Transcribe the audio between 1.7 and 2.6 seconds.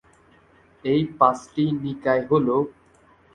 নিকায় হল